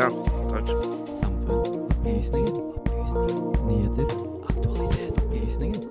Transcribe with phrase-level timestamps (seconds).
[0.00, 0.08] Ja,
[0.48, 0.68] takk.
[1.20, 1.60] Samfunn.
[1.84, 2.54] Opplysninger.
[2.56, 3.40] Opplysninger.
[3.68, 4.06] Nyheter.
[4.48, 5.18] Aktualitet.
[5.24, 5.82] Opplysninger.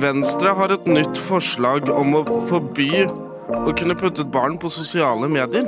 [0.00, 3.02] Venstre har et nytt forslag om å forby
[3.50, 5.66] å kunne putte et barn på sosiale medier.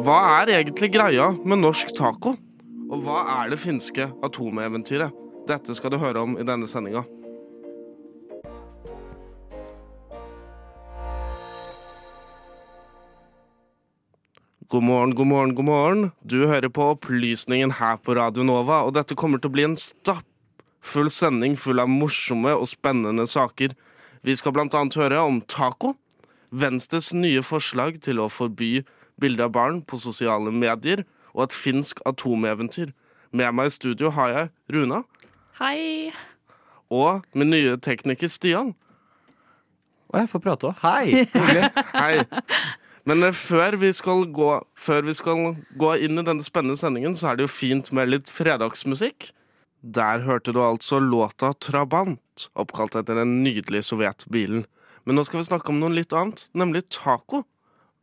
[0.00, 2.38] Hva er egentlig greia med norsk taco?
[2.88, 5.12] Og hva er det finske atomeventyret?
[5.48, 7.04] Dette skal du høre om i denne sendinga.
[14.68, 16.10] God morgen, god morgen, god morgen.
[16.20, 19.76] Du hører på Opplysningen her på Radio Nova, og dette kommer til å bli en
[19.80, 23.72] stappfull sending full av morsomme og spennende saker.
[24.20, 25.94] Vi skal blant annet høre om taco,
[26.52, 28.82] Venstres nye forslag til å forby
[29.20, 32.92] bilder av barn på sosiale medier, og et finsk atomeventyr.
[33.32, 35.00] Med meg i studio har jeg Runa
[35.62, 36.12] Hei.
[36.92, 38.74] og min nye tekniker Stian.
[40.12, 40.84] Og jeg får prate òg.
[40.84, 41.24] Hei!
[42.02, 42.76] Hei.
[43.08, 43.90] Men eh, før vi,
[44.36, 45.44] gå, før vi skal
[45.80, 49.30] gå inn i denne spennende sendingen, så er det jo fint med litt fredagsmusikk.
[49.80, 54.66] Der hørte du altså låta 'Trabant', oppkalt etter den nydelige sovjetbilen.
[55.06, 57.46] Men nå skal vi snakke om noe litt annet, nemlig taco.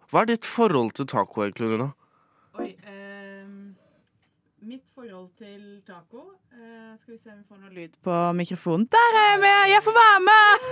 [0.09, 1.91] Hva er ditt forhold til taco, egentlig, Runa?
[4.65, 8.87] Mitt forhold til taco uh, Skal vi se om vi får noe lyd på mikrofonen.
[8.89, 9.59] Der er jeg med!
[9.69, 10.63] Jeg får være med!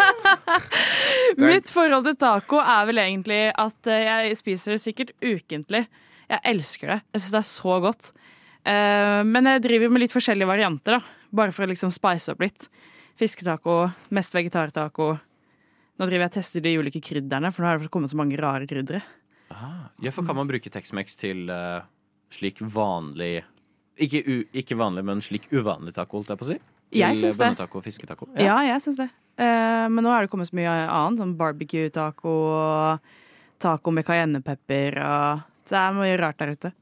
[1.52, 5.84] mitt forhold til taco er vel egentlig at eh, jeg spiser det sikkert ukentlig.
[6.26, 7.00] Jeg elsker det.
[7.14, 8.10] Jeg syns det er så godt.
[8.66, 11.30] Uh, men jeg driver med litt forskjellige varianter, da.
[11.44, 12.70] Bare for å liksom spice opp litt.
[13.20, 13.78] Fisketaco,
[14.18, 15.12] mest vegetartaco.
[15.94, 18.42] Nå driver jeg og tester de ulike krydderne, for nå har det kommet så mange
[18.42, 19.06] rare kryddere.
[19.54, 21.86] Ah, ja, for kan man bruke Tex-Mex til uh,
[22.34, 23.44] slik vanlig
[23.98, 26.60] ikke, u, ikke vanlig, men slik uvanlig taco, holdt jeg på å si?
[26.94, 27.46] Til Jeg syns det.
[27.46, 28.30] bønnetaco og fisketaco?
[28.38, 29.10] Ja, jeg syns det.
[29.40, 33.14] Uh, men nå er det kommet så mye annet, sånn barbecue-taco og
[33.64, 36.74] taco med cayennepepper og Det er mye rart der ute.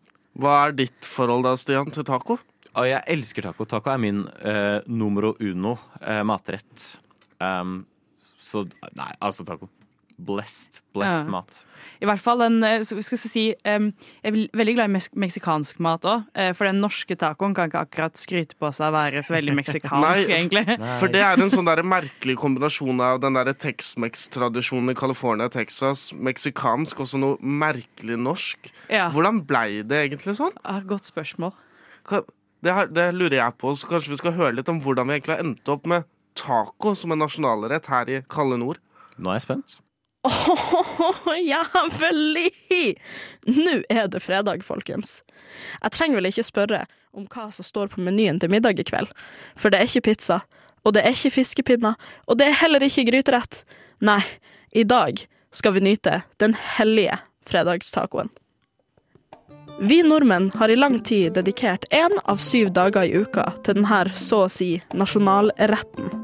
[0.42, 2.40] Hva er ditt forhold da, Stian, til taco?
[2.72, 3.68] Og jeg elsker taco.
[3.70, 6.98] Taco er min uh, numero uno uh, matrett.
[7.40, 7.84] Um,
[8.42, 8.64] så
[8.98, 9.70] Nei, altså taco.
[10.22, 10.82] Blessed.
[10.94, 11.32] Blessed Ja.
[11.32, 11.64] mat.
[12.02, 13.92] I hvert fall den eh, skal jeg si, Jeg
[14.24, 16.24] er veldig glad i meksikansk mat òg,
[16.58, 20.02] for den norske tacoen kan ikke akkurat skryte på seg å være så veldig meksikansk,
[20.06, 20.64] Nei, egentlig.
[21.02, 25.54] For det er en sånn der merkelig kombinasjon av den der Tex-Mex-tradisjonen i California og
[25.56, 28.72] Texas, meksikansk og så noe merkelig norsk.
[28.90, 30.54] Ja, Hvordan blei det egentlig sånn?
[30.66, 31.54] ah, Godt spørsmål.
[32.62, 35.18] Det, her, det lurer jeg på, så kanskje vi skal høre litt om hvordan vi
[35.18, 36.06] egentlig har endt opp med
[36.38, 38.78] taco som en nasjonalrett her i kalde nord.
[39.18, 39.80] Nå er jeg spent.
[40.24, 42.96] Åh, jævlig!
[43.46, 45.22] Nå er det fredag, folkens.
[45.82, 46.84] Jeg trenger vel ikke spørre
[47.18, 49.10] om hva som står på menyen til middag i kveld,
[49.58, 50.42] for det er ikke pizza,
[50.86, 53.64] og det er ikke fiskepinner, og det er heller ikke gryterett.
[54.02, 54.22] Nei,
[54.72, 57.18] i dag skal vi nyte den hellige
[57.50, 58.32] fredagstacoen.
[59.82, 64.04] Vi nordmenn har i lang tid dedikert én av syv dager i uka til denne
[64.14, 66.21] så å si nasjonalretten.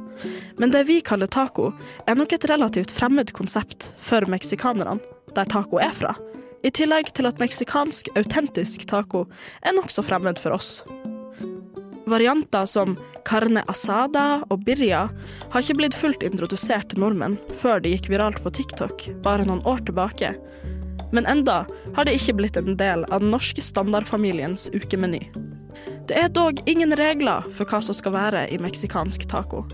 [0.57, 1.71] Men det vi kaller taco,
[2.07, 4.99] er nok et relativt fremmed konsept for meksikanerne,
[5.35, 6.15] der taco er fra.
[6.65, 9.27] I tillegg til at meksikansk autentisk taco
[9.61, 10.81] er nokså fremmed for oss.
[12.07, 12.95] Varianter som
[13.27, 15.07] carne asada og birria
[15.51, 19.63] har ikke blitt fullt introdusert til nordmenn før det gikk viralt på TikTok bare noen
[19.67, 20.31] år tilbake.
[21.11, 25.21] Men enda har det ikke blitt en del av den norske standardfamiliens ukemeny.
[26.07, 29.65] Det er dog ingen regler for hva som skal være i meksikansk taco.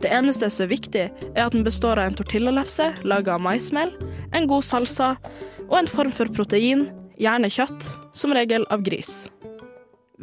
[0.00, 1.02] Det eneste som er viktig,
[1.34, 3.92] er at den består av en tortillalefse laga av maismel,
[4.32, 5.10] en god salsa
[5.66, 6.86] og en form for protein,
[7.20, 9.26] gjerne kjøtt, som regel av gris.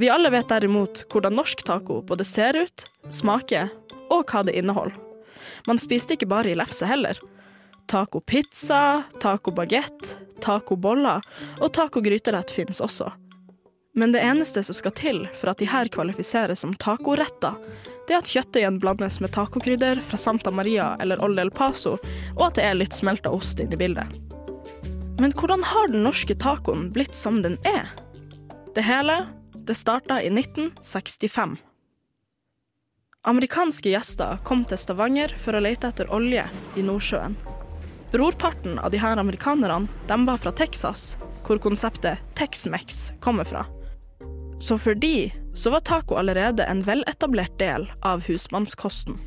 [0.01, 3.69] Vi alle vet derimot hvordan norsk taco både ser ut, smaker
[4.09, 4.97] og hva det inneholder.
[5.69, 7.19] Man spiste ikke bare i lefse heller.
[7.91, 11.21] Tacopizza, tacobagett, tacoboller
[11.59, 13.11] og tacogryterett finnes også.
[13.93, 17.57] Men det eneste som skal til for at de her kvalifiseres som tacoretter,
[18.07, 21.97] det er at kjøttdeigen blandes med tacokrydder fra Santa Maria eller Old El Paso,
[22.37, 24.07] og at det er litt smelta ost inni bildet.
[25.19, 27.91] Men hvordan har den norske tacoen blitt som den er?
[28.75, 29.25] Det hele
[29.67, 31.57] det starta i 1965.
[33.27, 36.47] Amerikanske gjester kom til Stavanger for å lete etter olje
[36.79, 37.35] i Nordsjøen.
[38.11, 43.67] Brorparten av de her amerikanerne de var fra Texas, hvor konseptet Tex-Mex kommer fra.
[44.61, 49.17] Så for de så var taco allerede en veletablert del av husmannskosten.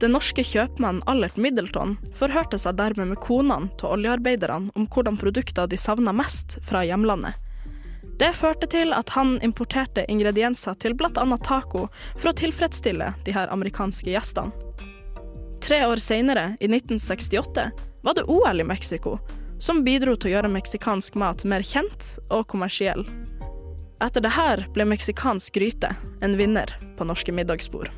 [0.00, 5.68] Den norske kjøpmannen Allert Middleton forhørte seg dermed med konene til oljearbeiderne om hvordan produkter
[5.68, 7.36] de savna mest fra hjemlandet.
[8.16, 11.24] Det førte til at han importerte ingredienser til bl.a.
[11.44, 11.86] taco
[12.16, 14.56] for å tilfredsstille de her amerikanske gjestene.
[15.60, 17.70] Tre år senere, i 1968,
[18.04, 19.18] var det OL i Mexico,
[19.60, 23.04] som bidro til å gjøre meksikansk mat mer kjent og kommersiell.
[24.02, 27.90] Etter det her ble meksikansk gryte en vinner på norske middagsbord.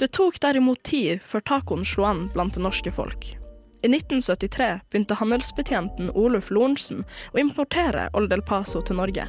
[0.00, 3.34] Det tok derimot tid før tacoen slo an blant det norske folk.
[3.80, 9.24] I 1973 begynte handelsbetjenten Oluf Lorentzen å importere Old El Paso til Norge.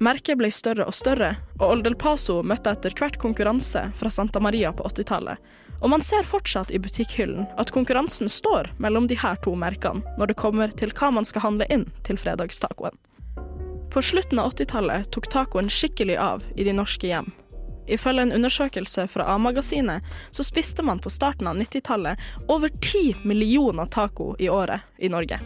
[0.00, 4.40] Merket ble større og større, og Old El Paso møtte etter hvert konkurranse fra Santa
[4.40, 5.42] Maria på 80-tallet.
[5.80, 10.30] Og man ser fortsatt i butikkhyllen at konkurransen står mellom de her to merkene når
[10.30, 12.94] det kommer til hva man skal handle inn til fredagstacoen.
[13.90, 17.32] På slutten av 80-tallet tok tacoen skikkelig av i de norske hjem.
[17.90, 23.90] Ifølge en undersøkelse fra A-magasinet så spiste man på starten av 90-tallet over 10 millioner
[23.90, 25.40] taco i året i Norge.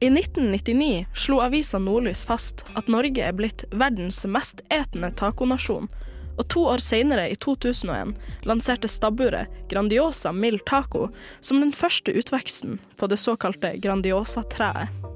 [0.00, 5.88] I 1999 slo avisa Nordlys fast at Norge er blitt verdens mest etende taconasjon,
[6.34, 8.16] og to år senere, i 2001,
[8.48, 15.13] lanserte stabburet Grandiosa Mild Taco som den første utveksten på det såkalte Grandiosa-treet.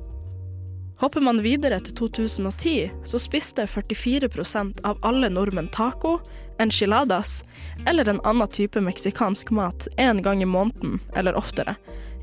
[0.99, 6.17] Hopper man videre til 2010, så spiste 44% av alle nordmenn taco,
[6.59, 7.45] enchiladas
[7.87, 11.77] eller en annen type meksikansk mat én gang i måneden eller oftere,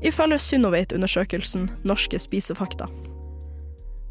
[0.04, 2.90] ifølge Synovate-undersøkelsen Norske spisefakta.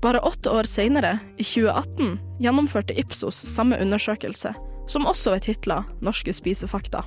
[0.02, 4.56] Bare åtte år senere, i 2018, gjennomførte Ipsos samme undersøkelse,
[4.90, 7.06] som også er titla Norske spisefakta.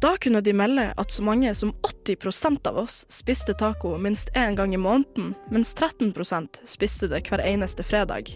[0.00, 1.72] Da kunne de melde at så mange som
[2.06, 7.42] 80% av oss spiste taco minst én gang i måneden, mens 13% spiste det hver
[7.42, 8.30] eneste fredag.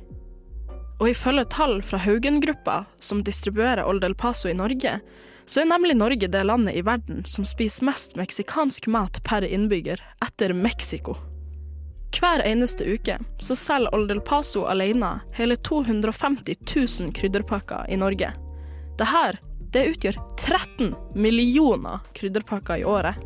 [0.98, 4.98] Og ifølge tall fra Haugen-gruppa, som distribuerer Old El Paso i Norge,
[5.46, 10.02] så er nemlig Norge det landet i verden som spiser mest meksikansk mat per innbygger,
[10.22, 11.16] etter Mexico.
[12.12, 18.34] Hver eneste uke så selger Old El Paso alene hele 250 000 krydderpakker i Norge.
[18.98, 19.38] Det her
[19.72, 23.16] det utgjør 13 millioner krydderpakker i året.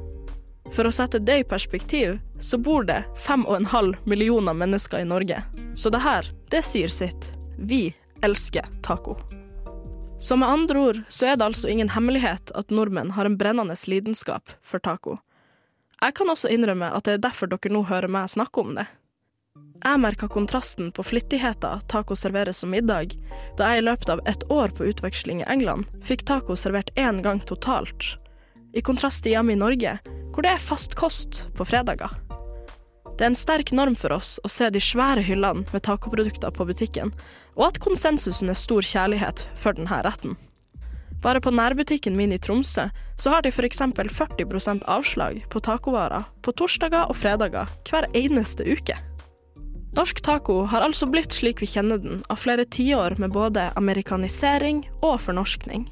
[0.75, 5.43] For å sette det i perspektiv, så bor det 5,5 millioner mennesker i Norge.
[5.75, 7.33] Så det her, det sier sitt.
[7.59, 9.17] Vi elsker taco.
[10.19, 13.77] Så med andre ord så er det altså ingen hemmelighet at nordmenn har en brennende
[13.87, 15.19] lidenskap for taco.
[16.01, 18.87] Jeg kan også innrømme at det er derfor dere nå hører meg snakke om det.
[19.85, 23.15] Jeg merka kontrasten på flittigheta taco serveres som middag,
[23.59, 27.23] da jeg i løpet av ett år på utveksling i England fikk taco servert én
[27.23, 28.17] gang totalt,
[28.73, 29.99] i kontrast til hjemme i Norge,
[30.33, 32.11] hvor det er fast kost på fredager.
[33.17, 36.67] Det er en sterk norm for oss å se de svære hyllene med tacoprodukter på
[36.69, 37.15] butikken,
[37.57, 40.37] og at konsensusen er stor kjærlighet for denne retten.
[41.25, 43.81] Bare på nærbutikken min i Tromsø så har de f.eks.
[43.81, 48.99] 40% avslag på tacovarer på torsdager og fredager hver eneste uke.
[49.97, 54.83] Norsk taco har altså blitt slik vi kjenner den, av flere tiår med både amerikanisering
[55.01, 55.87] og fornorskning.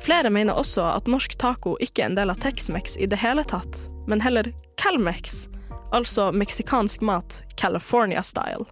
[0.00, 3.44] Flere mener også at norsk taco ikke er en del av Tex-Mex i det hele
[3.44, 4.48] tatt, men heller
[4.80, 5.50] Calmex,
[5.92, 8.64] altså meksikansk mat California-style.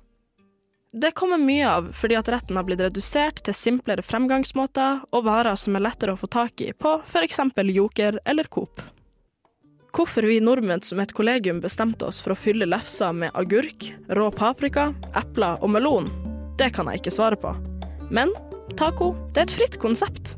[0.97, 5.61] Det kommer mye av fordi at retten har blitt redusert til simplere fremgangsmåter og varer
[5.61, 7.41] som er lettere å få tak i på f.eks.
[7.69, 8.81] Joker eller Coop.
[9.95, 14.25] Hvorfor vi nordmenn som et kollegium bestemte oss for å fylle lefsa med agurk, rå
[14.35, 16.09] paprika, epler og melon,
[16.59, 17.53] det kan jeg ikke svare på.
[18.11, 18.33] Men
[18.75, 20.33] taco det er et fritt konsept.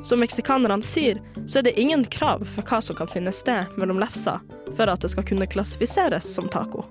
[0.00, 4.00] Som meksikanerne sier, så er det ingen krav for hva som kan finne sted mellom
[4.00, 4.38] lefsa
[4.78, 6.86] for at det skal kunne klassifiseres som taco.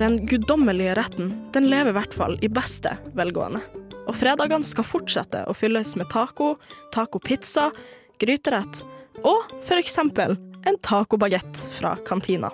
[0.00, 3.60] Den guddommelige retten den lever i hvert fall i beste velgående.
[4.08, 6.54] Og fredagene skal fortsette å fylles med taco,
[6.96, 7.68] tacopizza,
[8.24, 8.86] gryterett
[9.22, 12.50] og for eksempel en tacobagett fra kantina.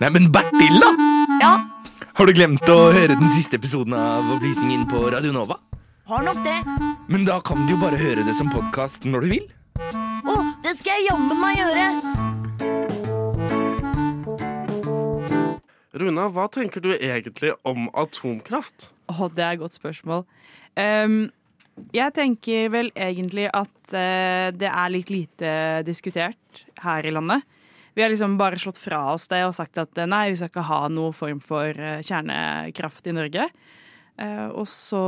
[0.00, 0.90] Neimen, Bertilla!
[1.40, 1.52] Ja,
[2.18, 5.58] Har du glemt å høre den siste episoden av Opplysningen på Radio Nova?
[6.08, 6.56] har nok det.
[7.08, 9.44] Men da kan du jo bare høre det som podkast når du vil.
[10.24, 11.84] Å, det skal jeg jammen meg gjøre.
[15.98, 18.88] Runa, hva tenker du egentlig om atomkraft?
[19.12, 20.24] Å, det er et godt spørsmål.
[20.80, 21.28] Ehm,
[21.94, 25.52] jeg tenker vel egentlig at eh, det er litt lite
[25.86, 27.46] diskutert her i landet.
[27.98, 30.52] Vi har liksom bare slått fra oss det og sagt at eh, nei, vi skal
[30.52, 33.48] ikke ha noen form for eh, kjernekraft i Norge.
[34.18, 35.02] Eh, og så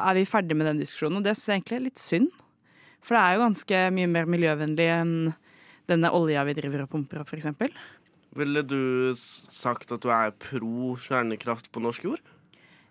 [0.00, 2.30] er vi ferdig med den diskusjonen, og det syns jeg egentlig er litt synd.
[3.04, 5.14] For det er jo ganske mye mer miljøvennlig enn
[5.90, 7.70] denne olja vi driver og pumper opp, f.eks.
[8.34, 12.33] Ville du sagt at du er pro kjernekraft på norsk jord?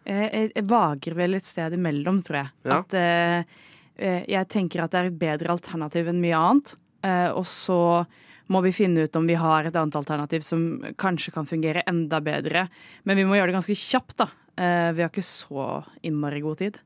[0.05, 2.51] Eh, Jeg, vager vel et sted imellom, tror jeg.
[2.67, 2.79] Ja.
[2.81, 3.55] At eh,
[3.97, 6.75] eh, jeg tenker at det er et bedre alternativ enn mye annet.
[7.03, 8.05] Eh, og så
[8.51, 12.19] må vi finne ut om vi har et annet alternativ som kanskje kan fungere enda
[12.23, 12.67] bedre.
[13.07, 14.27] Men vi må gjøre det ganske kjapt, da.
[14.59, 16.79] Eh, vi har ikke så innmari god tid.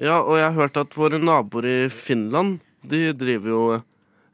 [0.00, 3.64] Ja, og jeg har hørt at våre naboer i Finland, de driver jo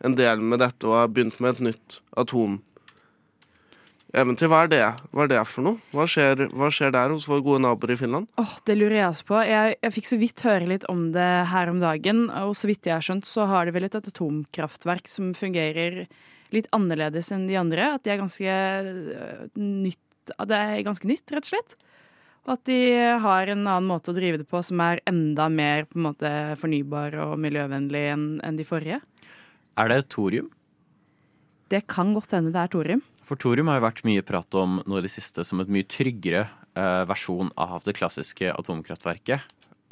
[0.01, 1.99] en del med dette og har begynt med et nytt
[4.13, 4.51] atomeventyr.
[4.51, 4.81] Hva er det?
[5.15, 5.81] Hva er det for noe?
[5.95, 8.29] Hva skjer, hva skjer der hos våre gode naboer i Finland?
[8.41, 9.39] Åh, Det lurer jeg også på.
[9.47, 12.25] Jeg, jeg fikk så vidt høre litt om det her om dagen.
[12.43, 16.07] Og så vidt jeg har skjønt, så har de vel et atomkraftverk som fungerer
[16.51, 17.95] litt annerledes enn de andre.
[17.97, 21.77] At de er ganske øh, nytt Det er ganske nytt, rett og slett.
[22.47, 22.79] Og at de
[23.21, 26.31] har en annen måte å drive det på som er enda mer på en måte
[26.61, 29.01] fornybar og miljøvennlig enn enn de forrige.
[29.81, 30.49] Er det thorium?
[31.71, 33.03] Det kan godt hende det er thorium.
[33.31, 35.87] For thorium har jo vært mye prat om nå i det siste som et mye
[35.87, 39.45] tryggere eh, versjon av det klassiske atomkraftverket.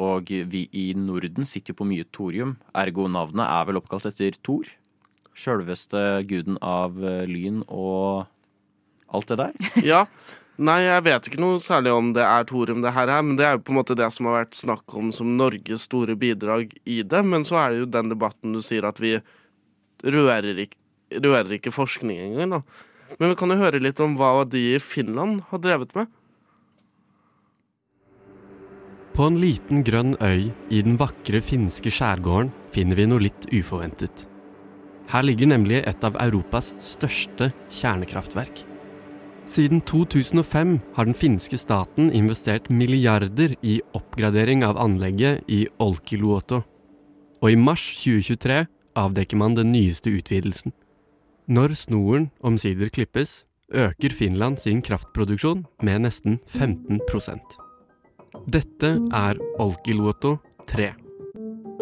[0.02, 4.34] Og vi i Norden sitter jo på mye thorium, ergo navnet er vel oppkalt etter
[4.42, 4.66] Thor.
[5.38, 8.26] Sjølveste guden av eh, lyn og
[9.14, 9.70] alt det der.
[9.92, 10.02] Ja.
[10.58, 13.46] Nei, jeg vet ikke noe særlig om det er thorium, det her, er, men det
[13.46, 16.74] er jo på en måte det som har vært snakk om som Norges store bidrag
[16.82, 17.22] i det.
[17.22, 19.14] Men så er det jo den debatten du sier at vi
[20.02, 20.80] rører ikke,
[21.22, 22.87] rører ikke forskning engang, da.
[23.16, 26.12] Men vi kan jo høre litt om hva de i Finland har drevet med.
[29.16, 34.28] På en liten grønn øy i den vakre finske skjærgården finner vi noe litt uforventet.
[35.08, 38.62] Her ligger nemlig et av Europas største kjernekraftverk.
[39.48, 46.60] Siden 2005 har den finske staten investert milliarder i oppgradering av anlegget i Olkiluoto.
[47.40, 48.66] Og i mars 2023
[49.00, 50.76] avdekker man den nyeste utvidelsen.
[51.48, 57.54] Når snoren omsider klippes, øker Finland sin kraftproduksjon med nesten 15%
[58.52, 60.34] Dette er Olkiluoto
[60.68, 60.90] 3.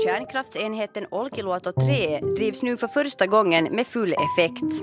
[0.04, 4.82] Kärnkraftsenheten Olkiluoto 3 drivs nu för första gången med full effekt.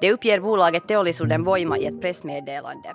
[0.00, 2.94] Det uppger bolaget Teollisuuden Voima i ett pressmeddelande.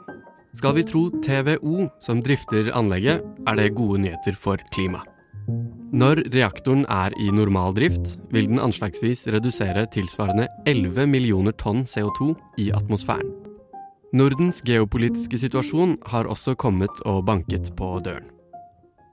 [0.54, 5.04] Skal vi tro TVO, som drifter anlegget, er det gode nyheter for klima.
[5.48, 12.34] Når reaktoren er i normal drift, vil den anslagsvis redusere tilsvarende 11 millioner tonn CO2
[12.60, 13.32] i atmosfæren.
[14.16, 18.28] Nordens geopolitiske situasjon har også kommet og banket på døren.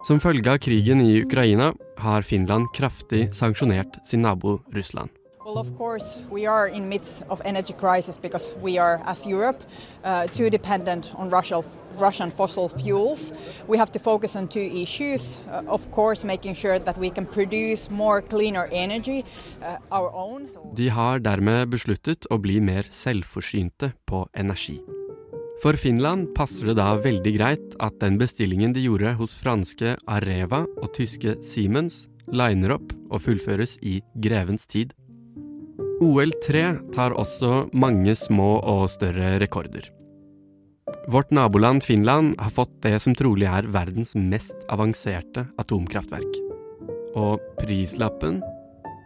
[0.05, 1.73] Som følge av krigen i Ukraina
[2.03, 5.11] har Finland kraftig sanksjonert sin nabo Russland.
[5.44, 9.62] Well, of course, we are in midst of energy crisis because we are, as Europe,
[10.02, 11.60] uh, too dependent on Russia,
[11.98, 13.34] Russian fossil fuels.
[13.68, 15.38] We have to focus on two issues.
[15.50, 19.22] Uh, of course, making sure that we can produce more cleaner energy,
[19.60, 20.48] uh, our own.
[20.74, 24.80] De har dermed besluttet å bli mer selvforsynte på energi.
[25.60, 30.64] For Finland passer det da veldig greit at den bestillingen de gjorde hos franske Areva
[30.80, 34.96] og tyske Siemens, liner opp og fullføres i grevens tid.
[36.02, 39.86] OL3 tar også mange små og større rekorder.
[41.06, 46.40] Vårt naboland Finland har fått det som trolig er verdens mest avanserte atomkraftverk.
[47.14, 48.40] Og prislappen?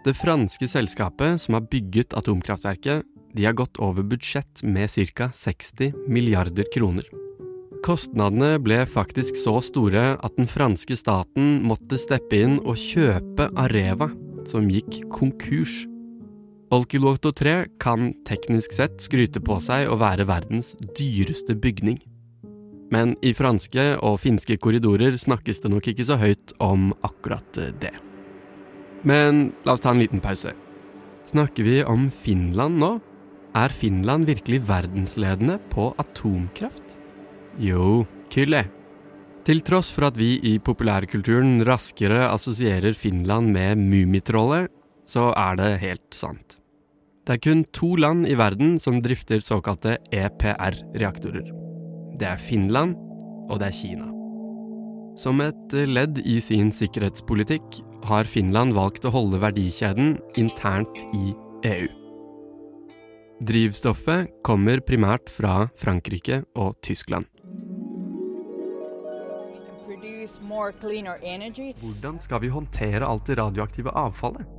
[0.07, 3.05] Det franske selskapet som har bygget atomkraftverket,
[3.37, 5.29] de har gått over budsjett med ca.
[5.35, 7.05] 60 milliarder kroner.
[7.85, 14.09] Kostnadene ble faktisk så store at den franske staten måtte steppe inn og kjøpe Areva,
[14.49, 15.85] som gikk konkurs.
[16.69, 21.97] Olkiluoto 3 kan teknisk sett skryte på seg å være verdens dyreste bygning.
[22.93, 27.95] Men i franske og finske korridorer snakkes det nok ikke så høyt om akkurat det.
[29.01, 30.53] Men la oss ta en liten pause.
[31.29, 32.93] Snakker vi om Finland nå?
[33.57, 36.85] Er Finland virkelig verdensledende på atomkraft?
[37.57, 38.67] Jo, Kylle.
[39.49, 44.69] Til tross for at vi i populærkulturen raskere assosierer Finland med Mummitrollet,
[45.09, 46.58] så er det helt sant.
[47.29, 51.51] Det er kun to land i verden som drifter såkalte EPR-reaktorer.
[52.17, 52.95] Det er Finland,
[53.53, 54.07] og det er Kina.
[55.13, 61.35] Som et ledd i sin sikkerhetspolitikk har Finland valgt å holde verdikjeden internt i
[61.69, 61.93] EU.
[63.45, 67.29] Drivstoffet kommer primært fra Frankrike og Tyskland.
[71.85, 74.58] Hvordan skal vi håndtere alt det radioaktive avfallet?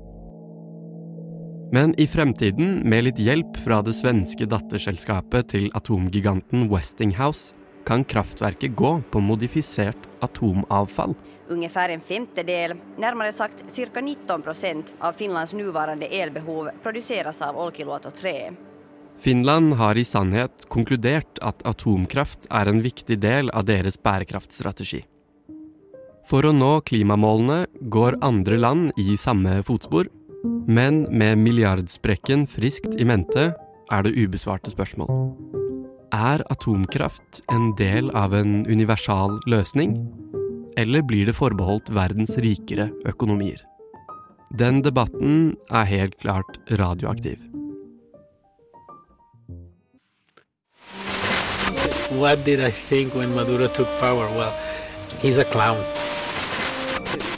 [1.72, 7.54] Men i fremtiden, med litt hjelp fra det svenske datterselskapet til atomgiganten Westinghouse,
[7.86, 11.14] kan kraftverket gå på modifisert atomavfall.
[11.50, 14.02] Ungefär en femtedel, nærmere sagt ca.
[14.02, 18.52] 19 procent av Finlands nåværende elbehov produseres av Olkiluoto 3.
[19.20, 25.04] Finland har i sannhet konkludert at atomkraft er en viktig del av deres bærekraftstrategi.
[26.30, 30.10] For å nå klimamålene går andre land i samme fotspor,
[30.68, 33.52] men med milliardsprekken friskt i mente
[33.92, 35.10] er det ubesvarte spørsmål.
[36.14, 39.98] Er atomkraft en del av en universal løsning?
[40.80, 43.60] eller blir det forbeholdt verdens rikere økonomier?
[44.60, 47.38] Den debatten er helt klart radioaktiv.
[52.10, 54.26] What did I think when Maduro took power?
[54.36, 54.54] Well,
[55.22, 55.84] he's a clown.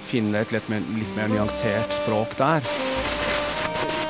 [0.08, 2.91] Finne et litt mer, litt mer nyansert språk der.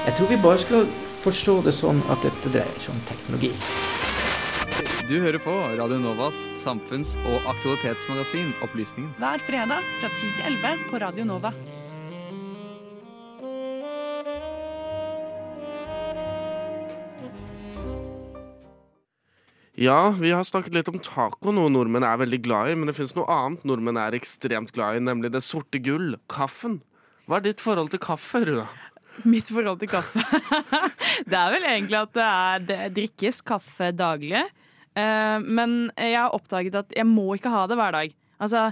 [0.02, 0.88] Jeg tror vi bare skal
[1.22, 3.52] forstå det sånn at dette dreier seg om teknologi.
[5.06, 9.12] Du hører på Radio Novas samfunns- og aktualitetsmagasin Opplysningen.
[9.22, 11.54] Hver fredag fra 10 til 11 på Radio Nova.
[19.78, 22.80] Ja, vi har snakket litt om taco, noe nordmenn er veldig glad i.
[22.80, 26.82] Men det fins noe annet nordmenn er ekstremt glad i, nemlig det sorte gull, kaffen.
[27.30, 28.66] Hva er ditt forhold til kaffe, Runa?
[29.28, 30.22] Mitt forhold til kaffe
[31.30, 34.46] Det er vel egentlig at det, er, det drikkes kaffe daglig.
[34.98, 38.16] Uh, men jeg har oppdaget at jeg må ikke ha det hver dag.
[38.42, 38.64] Altså,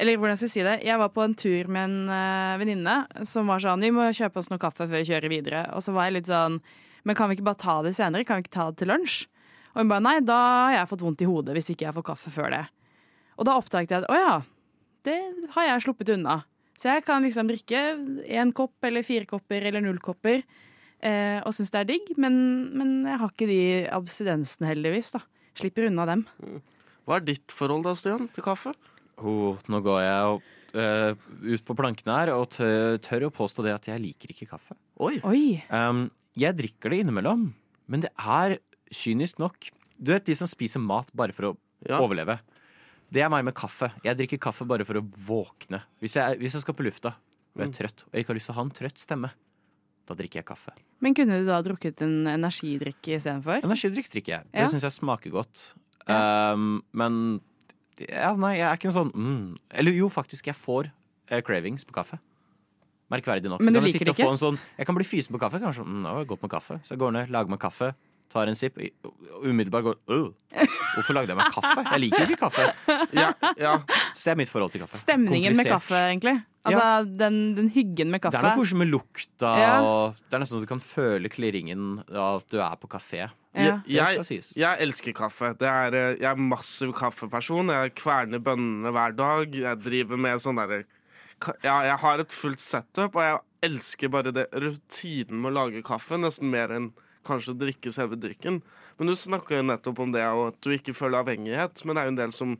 [0.00, 0.78] eller hvordan skal jeg si det?
[0.86, 2.96] Jeg var på en tur med en uh, venninne
[3.28, 5.66] som var sånn Vi må kjøpe oss noe kaffe før vi kjører videre.
[5.76, 6.62] Og så var jeg litt sånn
[7.06, 8.26] Men kan vi ikke bare ta det senere?
[8.26, 9.26] Kan vi ikke ta det til lunsj?
[9.72, 12.08] Og hun bare nei, da har jeg fått vondt i hodet hvis ikke jeg får
[12.10, 12.64] kaffe før det.
[13.40, 14.34] Og da oppdaget jeg at å ja,
[15.06, 15.18] det
[15.54, 16.42] har jeg sluppet unna.
[16.82, 17.80] Så jeg kan liksom drikke
[18.26, 22.34] én kopp eller fire kopper eller null kopper eh, og syns det er digg, men,
[22.74, 23.60] men, jeg har ikke de
[23.94, 25.12] abstinensene, heldigvis.
[25.14, 25.22] da.
[25.58, 26.24] Slipper unna dem.
[27.06, 28.74] Hva er ditt forhold da, Stian, til kaffe?
[29.22, 30.50] Oh, nå går jeg opp,
[30.82, 34.50] eh, ut på plankene her og tør, tør å påstå det at jeg liker ikke
[34.56, 34.74] kaffe.
[35.02, 35.20] Oi.
[35.28, 35.44] Oi.
[35.70, 36.08] Um,
[36.38, 37.50] jeg drikker det innimellom,
[37.86, 38.58] men det er
[38.92, 39.70] kynisk nok
[40.02, 42.00] Du vet de som spiser mat bare for å Ja.
[42.02, 42.40] overleve.
[43.12, 43.90] Det er meg med kaffe.
[44.06, 45.82] Jeg drikker kaffe bare for å våkne.
[46.00, 47.12] Hvis jeg, hvis jeg skal på lufta
[47.52, 47.76] og jeg er Mm.
[47.76, 49.30] trøtt, og jeg ikke har lyst til å ha en trøtt stemme,
[50.08, 50.72] da drikker jeg kaffe.
[51.04, 53.60] Men kunne du da drukket en energidrikk istedenfor?
[53.62, 54.44] Energidrikk drikker jeg.
[54.52, 54.66] Det Ja.
[54.66, 55.74] syns jeg smaker godt.
[56.08, 57.40] Um, men
[58.08, 59.56] ja, nei, jeg er ikke noe sånn mm.
[59.70, 60.88] Eller jo, faktisk, jeg får
[61.30, 62.18] uh, cravings på kaffe.
[63.12, 63.60] Merkverdig nok.
[63.60, 64.26] Men du liker det ikke?
[64.30, 65.60] en sånn Jeg kan bli fysen på kaffe.
[65.60, 66.80] Kanskje mm, det var godt med kaffe.
[66.82, 67.94] Så jeg går ned, lager meg kaffe,
[68.32, 70.32] tar en sipp, og umiddelbart går øh,
[70.92, 71.84] Hvorfor lagde jeg meg kaffe?
[71.88, 72.64] Jeg liker ikke kaffe.
[74.14, 75.00] Så det er mitt forhold til kaffe.
[75.00, 76.38] Stemningen med kaffe, egentlig.
[76.62, 76.86] Altså
[77.18, 78.36] den, den hyggen med kaffe.
[78.36, 79.70] Det er noe koselig med lukta, Ja.
[79.82, 83.24] og det er nesten så du kan føle klirringen av at du er på kafé.
[83.52, 83.80] Ja.
[83.84, 84.52] Det skal Jeg, sies.
[84.56, 85.52] jeg elsker kaffe.
[85.58, 87.68] Det er, eh, jeg er massiv kaffeperson.
[87.74, 89.52] Jeg kverner bønnene hver dag.
[89.54, 90.84] Jeg driver med sånn derre
[91.64, 95.82] ja, Jeg har et fullt setup, og jeg elsker bare det rutinen med å lage
[95.82, 96.14] kaffe.
[96.16, 96.92] Nesten mer enn
[97.26, 98.62] kanskje å drikke selve drikken.
[99.02, 101.80] Men du snakker jo nettopp om det, at du ikke føler avhengighet.
[101.82, 102.50] Men det er jo en del som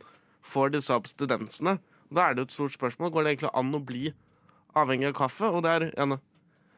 [0.42, 1.76] får disse abstinensene.
[2.11, 3.12] Da er det jo et stort spørsmål.
[3.14, 4.09] Går det egentlig an å bli
[4.74, 5.46] avhengig av kaffe?
[5.46, 6.16] Og det er en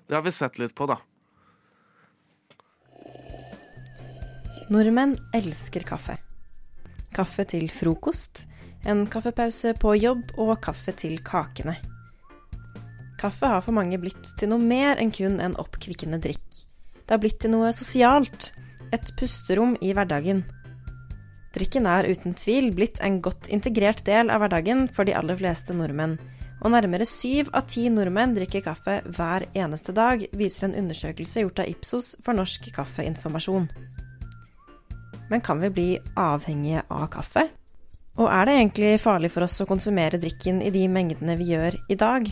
[0.05, 0.98] Det har vi sett litt på, da.
[4.68, 6.18] Nordmenn elsker kaffe.
[7.16, 8.42] Kaffe til frokost,
[8.85, 11.79] en kaffepause på jobb og kaffe til kakene.
[13.16, 16.44] Kaffe har for mange blitt til noe mer enn kun en oppkvikkende drikk.
[17.00, 18.50] Det har blitt til noe sosialt,
[18.94, 20.44] et pusterom i hverdagen.
[21.54, 25.76] Drikken er uten tvil blitt en godt integrert del av hverdagen for de aller fleste
[25.76, 26.16] nordmenn,
[26.64, 31.61] og nærmere syv av ti nordmenn drikker kaffe hver eneste dag, viser en undersøkelse gjort
[31.62, 33.68] av Ipsos for Norsk Kaffeinformasjon.
[35.30, 37.48] Men kan vi bli avhengige av kaffe?
[38.14, 41.78] Og er det egentlig farlig for oss å konsumere drikken i de mengdene vi gjør
[41.90, 42.28] i dag?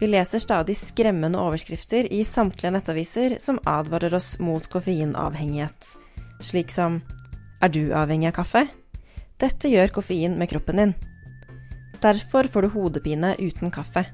[0.00, 5.90] Vi leser stadig skremmende overskrifter i samtlige nettaviser som advarer oss mot koffeinavhengighet,
[6.40, 7.02] slik som
[7.60, 8.62] Er du avhengig av kaffe?
[9.36, 10.94] Dette gjør koffein med kroppen din.
[12.00, 14.06] Derfor får du hodepine uten kaffe.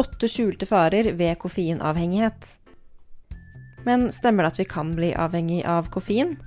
[0.00, 2.56] Åtte skjulte farer ved koffeinavhengighet.
[3.84, 6.38] Men stemmer det at vi kan bli avhengig av koffein?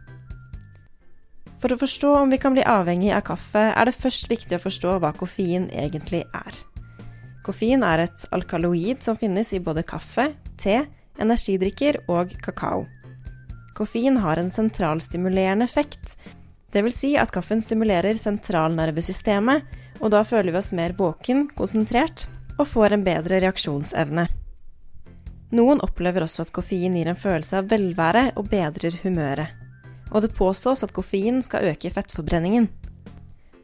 [1.62, 4.66] For å forstå om vi kan bli avhengig av kaffe, er det først viktig å
[4.66, 6.66] forstå hva koffein egentlig er.
[7.46, 10.80] Koffein er et alkaloid som finnes i både kaffe, te,
[11.22, 12.88] energidrikker og kakao.
[13.78, 16.16] Koffein har en sentralstimulerende effekt,
[16.74, 16.98] dvs.
[16.98, 19.62] Si at kaffen stimulerer sentralnervesystemet,
[20.02, 22.26] og da føler vi oss mer våken, konsentrert
[22.58, 24.26] og får en bedre reaksjonsevne.
[25.56, 29.54] Noen opplever også at koffein gir en følelse av velvære og bedrer humøret.
[30.12, 32.68] Og det påstås at koffein skal øke fettforbrenningen.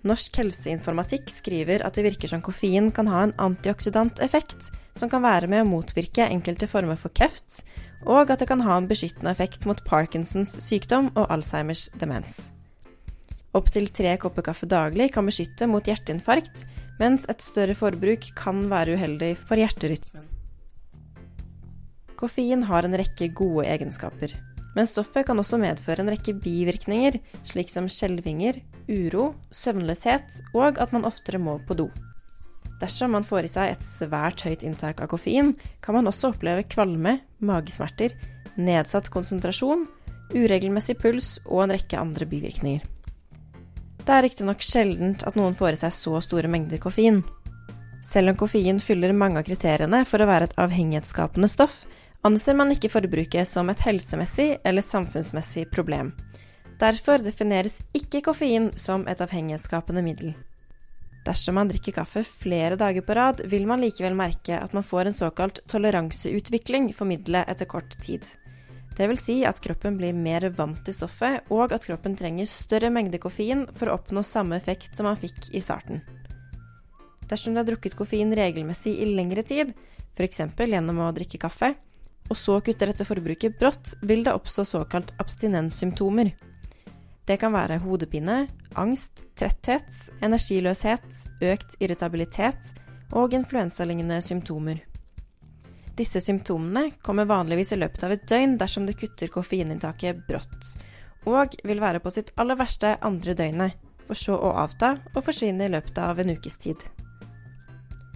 [0.08, 5.22] Norsk helseinformatikk skriver at det virker som koffein kan ha en antioksidant effekt, som kan
[5.22, 7.62] være med å motvirke enkelte former for kreft,
[8.10, 12.50] og at det kan ha en beskyttende effekt mot Parkinsons sykdom og Alzheimers demens.
[13.54, 16.64] Opptil tre kopper kaffe daglig kan beskytte mot hjerteinfarkt,
[17.02, 20.26] mens et større forbruk kan være uheldig for hjerterytmen.
[22.18, 24.34] Koffein har en rekke gode egenskaper.
[24.76, 30.96] Men stoffet kan også medføre en rekke bivirkninger, slik som skjelvinger, uro, søvnløshet og at
[30.96, 31.90] man oftere må på do.
[32.82, 35.54] Dersom man får i seg et svært høyt inntak av koffein,
[35.84, 38.16] kan man også oppleve kvalme, magesmerter,
[38.58, 39.86] nedsatt konsentrasjon,
[40.34, 42.88] uregelmessig puls og en rekke andre bivirkninger.
[44.02, 47.22] Det er riktignok sjeldent at noen får i seg så store mengder koffein.
[48.02, 51.84] Selv om koffein fyller mange av kriteriene for å være et avhengighetsskapende stoff,
[52.28, 56.14] anser man ikke forbruket som et helsemessig eller samfunnsmessig problem.
[56.82, 60.34] Derfor defineres ikke koffein som et avhengighetsskapende middel.
[61.26, 65.10] Dersom man drikker kaffe flere dager på rad, vil man likevel merke at man får
[65.10, 68.26] en såkalt toleranseutvikling for middelet etter kort tid.
[68.98, 72.90] Det vil si at kroppen blir mer vant til stoffet, og at kroppen trenger større
[72.94, 76.02] mengde koffein for å oppnå samme effekt som man fikk i starten.
[77.30, 79.72] Dersom du har drukket koffein regelmessig i lengre tid,
[80.18, 80.42] f.eks.
[80.58, 81.76] gjennom å drikke kaffe,
[82.32, 86.32] og så kutter dette forbruket brått, vil det oppstå såkalt abstinenssymptomer.
[87.28, 88.46] Det kan være hodepine,
[88.80, 89.90] angst, tretthet,
[90.24, 91.04] energiløshet,
[91.44, 92.72] økt irritabilitet
[93.12, 94.80] og influensalignende symptomer.
[96.00, 100.72] Disse symptomene kommer vanligvis i løpet av et døgn dersom du kutter koffeininntaket brått,
[101.28, 103.76] og vil være på sitt aller verste andre døgnet,
[104.08, 106.80] for så å avta og forsvinne i løpet av en ukes tid.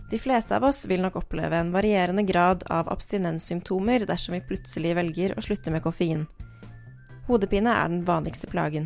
[0.09, 4.93] De fleste av oss vil nok oppleve en varierende grad av abstinenssymptomer dersom vi plutselig
[4.95, 6.27] velger å slutte med koffein.
[7.25, 8.85] Hodepine er den vanligste plagen.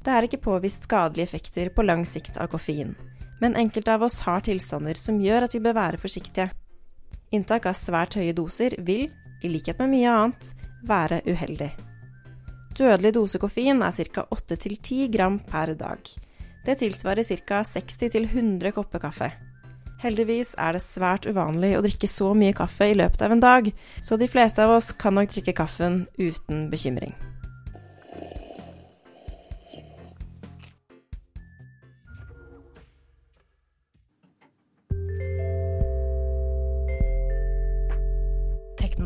[0.00, 2.94] Det er ikke påvist skadelige effekter på lang sikt av koffein,
[3.40, 6.48] men enkelte av oss har tilstander som gjør at vi bør være forsiktige.
[7.36, 9.10] Inntak av svært høye doser vil,
[9.44, 10.50] i likhet med mye annet,
[10.88, 11.68] være uheldig.
[12.80, 14.24] Dødelig dose koffein er ca.
[14.32, 16.00] 8-10 gram per dag.
[16.64, 17.60] Det tilsvarer ca.
[17.60, 19.30] 60-100 kopper kaffe.
[20.00, 23.68] Heldigvis er det svært uvanlig å drikke så mye kaffe i løpet av en dag,
[24.00, 27.12] så de fleste av oss kan nok drikke kaffen uten bekymring.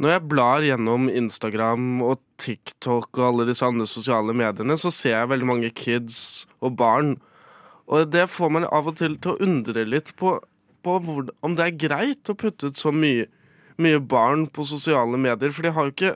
[0.00, 5.18] Når jeg blar gjennom Instagram og TikTok og alle disse andre sosiale mediene, så ser
[5.18, 7.18] jeg veldig mange kids og barn.
[7.84, 10.38] Og det får meg av og til til å undre litt på,
[10.80, 13.26] på hvor, om det er greit å putte ut så mye,
[13.76, 16.14] mye barn på sosiale medier, for de har jo ikke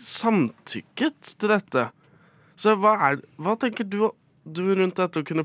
[0.00, 1.90] samtykket til dette.
[2.56, 4.06] Så hva, er, hva tenker du,
[4.48, 5.44] du rundt dette å kunne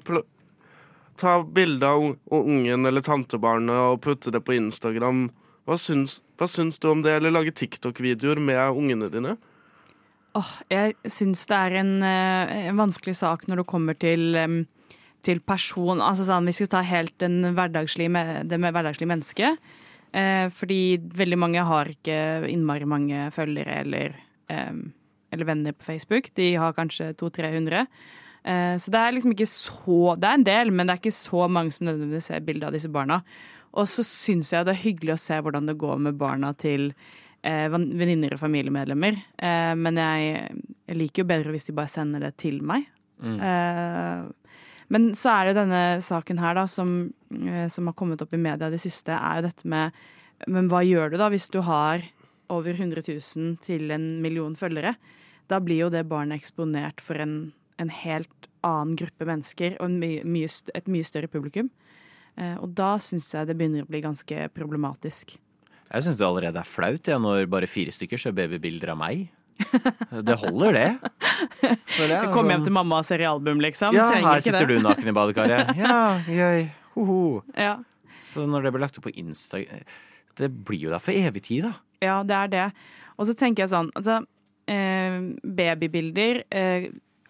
[1.19, 2.08] ta bilde av
[2.39, 5.28] ungen eller tantebarnet og putte det på Instagram?
[5.69, 9.36] Hva syns, hva syns du om det, eller lage TikTok-videoer med ungene dine?
[10.38, 14.38] Oh, jeg syns det er en, eh, en vanskelig sak når det kommer til,
[15.25, 19.69] til person Altså sånn, vi skal ta helt den hverdagslige, det med hverdagslige mennesket.
[20.10, 24.15] Eh, fordi veldig mange har ikke innmari mange følgere eller,
[24.49, 24.73] eh,
[25.32, 26.34] eller venner på Facebook.
[26.34, 27.86] De har kanskje 200-300.
[28.43, 31.12] Eh, så det er liksom ikke så Det er en del, men det er ikke
[31.12, 33.21] så mange som nødvendigvis ser bilde av disse barna.
[33.77, 36.89] Og så syns jeg det er hyggelig å se hvordan det går med barna til
[37.45, 39.19] eh, venninner og familiemedlemmer.
[39.38, 42.88] Eh, men jeg, jeg liker jo bedre hvis de bare sender det til meg.
[43.21, 43.38] Mm.
[43.43, 44.55] Eh,
[44.89, 48.41] men så er det denne saken her da, som, eh, som har kommet opp i
[48.41, 50.08] media i det siste, er jo dette med
[50.47, 51.99] Men hva gjør du da hvis du har
[52.47, 54.93] over 100 000 til en million følgere?
[55.51, 59.97] Da blir jo det barnet eksponert for en, en helt annen gruppe mennesker og en
[59.99, 61.67] mye, mye, et mye større publikum.
[62.38, 65.38] Eh, og da syns jeg det begynner å bli ganske problematisk.
[65.89, 69.28] Jeg syns det allerede er flaut jeg, når bare fire stykker ser babybilder av meg.
[69.60, 70.89] Det holder, det.
[71.98, 72.30] Det jeg.
[72.32, 73.96] Kom hjem Sånn- til mamma og ser liksom.
[73.96, 74.78] Ja, Trenger her sitter det.
[74.78, 75.74] du naken i badekaret.
[75.84, 77.42] Ja, jøy, ho-ho.
[77.58, 77.78] Ja.
[78.22, 79.60] Så når det blir lagt opp på Insta
[80.39, 81.74] Det blir jo der for evig tid, da.
[82.04, 82.65] Ja, det er det.
[83.20, 84.22] Og så tenker jeg sånn altså,
[84.72, 86.89] eh, Babybilder eh,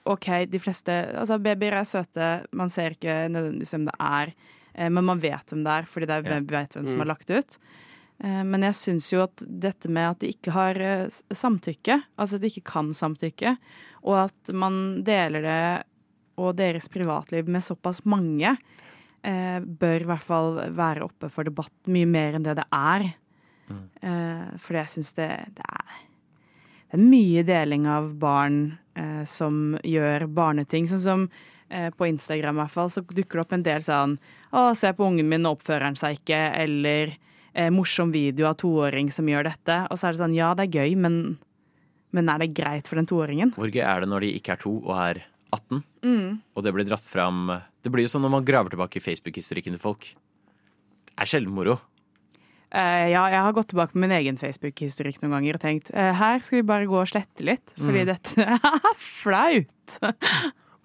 [0.10, 2.30] OK, de fleste Altså, babyer er søte.
[2.54, 4.34] Man ser ikke nødvendigvis hvem det er,
[4.88, 6.40] men man vet hvem det er, fordi det er, Ja.
[6.40, 7.04] vet hvem som Mm.
[7.04, 7.58] har lagt det ut.
[8.24, 12.36] Eh, men jeg syns jo at dette med at de ikke har eh, samtykke, altså
[12.36, 13.58] at de ikke kan samtykke,
[14.04, 15.84] og at man deler det
[16.38, 18.58] og deres privatliv med såpass mange,
[19.24, 23.14] eh, bør i hvert fall være oppe for debatt mye mer enn det det er.
[24.02, 26.00] Eh, For jeg syns det, det, er,
[26.92, 30.88] det er mye deling av barn eh, som gjør barneting.
[30.88, 31.30] Sånn som eh,
[31.98, 34.18] på Instagram i hvert fall, så dukker det opp en del sånn
[34.52, 36.38] Å, se på ungen min, oppfører han seg ikke.
[36.64, 37.12] Eller
[37.54, 39.76] eh, morsom video av toåring som gjør dette.
[39.92, 41.20] Og så er det sånn, ja, det er gøy, men,
[42.18, 43.52] men er det greit for den toåringen?
[43.58, 45.22] Hvor gøy er det når de ikke er to og er
[45.54, 46.40] 18, Mm.
[46.56, 47.50] og det blir dratt fram
[47.84, 50.06] Det blir jo sånn når man graver tilbake i Facebook-historikken til folk.
[51.10, 51.74] Det er sjelden moro.
[52.70, 56.14] Uh, ja, jeg har gått tilbake på min egen Facebook-historikk noen ganger og tenkt uh,
[56.16, 58.12] her skal vi bare gå og slette litt, fordi Mm.
[58.14, 60.00] dette er flaut.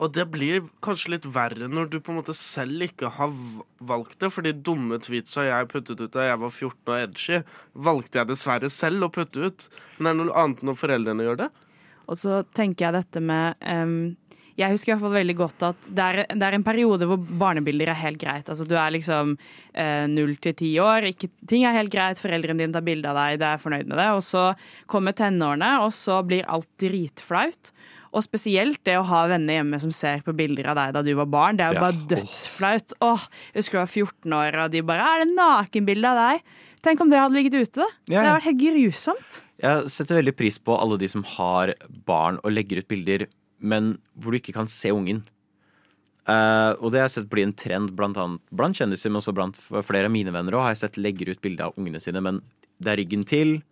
[0.02, 3.34] Og det blir kanskje litt verre når du på en måte selv ikke har
[3.78, 4.32] valgt det.
[4.34, 7.38] For de dumme tweetsa jeg puttet ut da jeg var 14 og edgy,
[7.72, 9.68] valgte jeg dessverre selv å putte ut.
[9.98, 11.48] Men det er noe annet når foreldrene gjør det.
[12.10, 13.94] Og så tenker jeg dette med um,
[14.58, 17.22] Jeg husker i hvert fall veldig godt at det er, det er en periode hvor
[17.22, 18.50] barnebilder er helt greit.
[18.50, 19.36] Altså Du er liksom
[19.72, 23.18] eh, null til ti år, ikke, ting er helt greit, foreldrene dine tar bilde av
[23.22, 24.10] deg, du er fornøyd med det.
[24.18, 24.50] Og så
[24.90, 27.72] kommer tenårene, og så blir alt dritflaut.
[28.14, 31.12] Og spesielt det å ha venner hjemme som ser på bilder av deg da du
[31.18, 31.58] var barn.
[31.58, 31.86] Det er jo Ja.
[31.90, 32.94] bare dødsflaut.
[33.02, 36.42] Åh, jeg husker du var 14 år, og de bare 'Er det nakenbilde av deg?'
[36.84, 37.86] Tenk om det hadde ligget ute, da.
[38.08, 39.40] Ja, Det hadde vært helt grusomt.
[39.58, 41.74] Jeg setter veldig pris på alle de som har
[42.04, 43.26] barn og legger ut bilder,
[43.60, 45.22] men hvor du ikke kan se ungen.
[46.28, 49.34] Uh, og det har jeg sett bli en trend blant, annet, blant kjendiser, men også
[49.36, 52.20] blant flere av mine venner Også, Har jeg sett legger ut bilde av ungene sine,
[52.24, 52.40] men
[52.80, 53.62] det er ryggen til.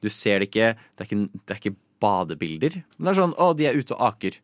[0.00, 0.76] Du ser det ikke.
[0.96, 2.80] Det er ikke, det er ikke badebilder.
[2.96, 4.38] Men det er sånn å, de er ute og aker.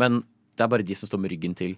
[0.00, 0.22] Men
[0.56, 1.76] det er bare de som står med ryggen til.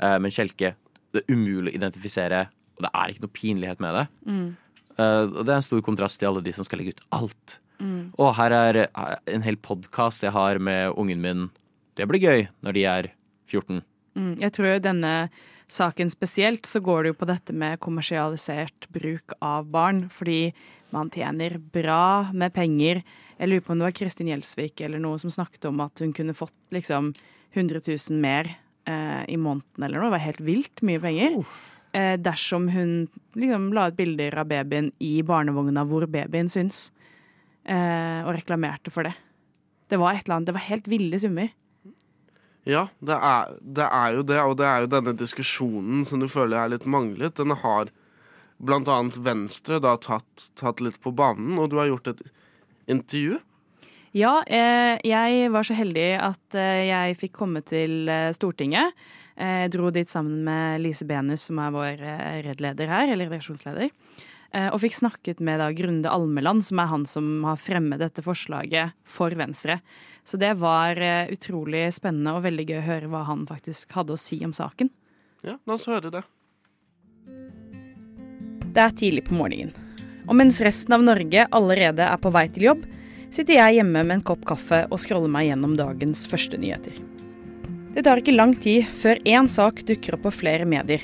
[0.00, 0.74] Eh, men kjelke.
[1.10, 2.44] Det er umulig å identifisere,
[2.78, 4.04] og det er ikke noe pinlighet med det.
[4.30, 4.46] Mm.
[4.96, 7.58] Eh, og det er en stor kontrast til alle de som skal legge ut alt.
[7.80, 8.12] Mm.
[8.20, 11.48] Og her er eh, en hel podkast jeg har med ungen min.
[11.98, 13.10] Det blir gøy når de er
[13.50, 13.82] 14.
[14.18, 15.14] Mm, jeg tror denne
[15.70, 20.52] saken spesielt så går det jo på dette med kommersialisert bruk av barn, fordi
[20.94, 23.02] man tjener bra med penger.
[23.38, 26.14] Jeg lurer på om det var Kristin Gjelsvik eller noe som snakket om at hun
[26.16, 27.12] kunne fått liksom
[27.54, 28.50] 100 000 mer
[28.90, 30.10] eh, i måneden eller noe.
[30.10, 31.38] Det var helt vilt mye penger.
[31.94, 36.90] Eh, dersom hun liksom la ut bilder av babyen i barnevogna hvor babyen syns,
[37.64, 39.14] eh, og reklamerte for det.
[39.90, 41.50] Det var et eller annet, det var helt ville summer.
[42.68, 46.28] Ja, det er, det er jo det, og det er jo denne diskusjonen som du
[46.28, 47.38] føler er litt manglet.
[47.38, 47.92] Den har
[48.60, 52.20] blant annet Venstre da tatt, tatt litt på banen, og du har gjort et
[52.90, 53.40] intervju.
[54.16, 58.96] Ja, eh, jeg var så heldig at eh, jeg fikk komme til eh, Stortinget.
[59.40, 62.02] Jeg dro dit sammen med Lise Benus, som er vår
[62.44, 63.88] RED-leder her, eller redaksjonsleder.
[64.52, 68.22] Eh, Og fikk snakket med da Grunde Almeland, som er han som har fremmet dette
[68.22, 69.78] forslaget for Venstre.
[70.24, 74.16] Så det var eh, utrolig spennende og veldig gøy å høre hva han faktisk hadde
[74.16, 74.90] å si om saken.
[75.46, 76.24] Ja, la oss høre det.
[78.70, 79.72] Det er tidlig på morgenen.
[80.28, 82.84] Og mens resten av Norge allerede er på vei til jobb,
[83.30, 86.98] sitter jeg hjemme med en kopp kaffe og scroller meg gjennom dagens første nyheter.
[87.94, 91.02] Det tar ikke lang tid før én sak dukker opp på flere medier.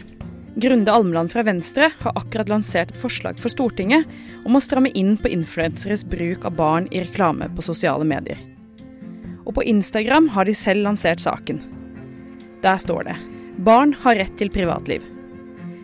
[0.57, 4.09] Grunde Almeland fra Venstre har akkurat lansert et forslag for Stortinget
[4.49, 8.39] om å stramme inn på influenseres bruk av barn i reklame på sosiale medier.
[9.45, 11.61] Og på Instagram har de selv lansert saken.
[12.65, 13.17] Der står det
[13.69, 15.05] Barn har rett til privatliv.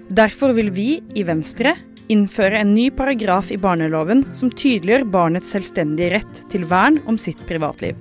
[0.09, 1.75] Derfor vil vi i Venstre
[2.13, 7.41] innføre en ny paragraf i barneloven som tydeliggjør barnets selvstendige rett til vern om sitt
[7.49, 7.97] privatliv.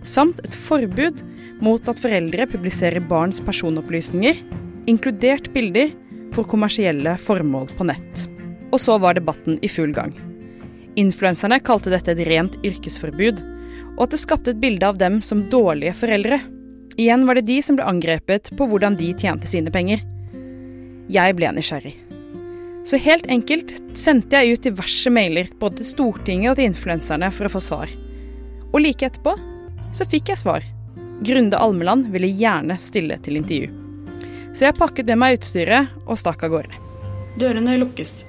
[0.00, 1.20] Samt et forbud
[1.60, 4.40] mot at foreldre publiserer barns personopplysninger,
[4.86, 5.90] inkludert bilder,
[6.30, 8.26] for kommersielle formål på nett.
[8.70, 10.12] Og så var debatten i full gang.
[10.98, 13.40] Influenserne kalte dette et rent yrkesforbud,
[13.96, 16.40] og at det skapte et bilde av dem som dårlige foreldre.
[17.00, 20.02] Igjen var det de som ble angrepet på hvordan de tjente sine penger.
[21.10, 21.96] Jeg ble nysgjerrig.
[22.86, 27.46] Så helt enkelt sendte jeg ut diverse mailer både til Stortinget og til influenserne for
[27.46, 27.92] å få svar.
[28.70, 29.34] Og like etterpå
[29.92, 30.64] så fikk jeg svar.
[31.26, 33.79] Grunde Almeland ville gjerne stille til intervju.
[34.50, 36.80] Så jeg pakket med meg utstyret og stakk av gårde.
[37.38, 38.24] Dørene lukkes.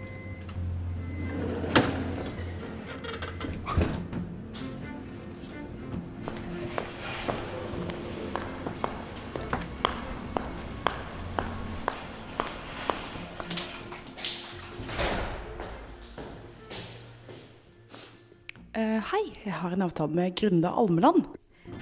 [18.71, 21.25] Uh, hei, jeg har en avtale med Grunde Almeland.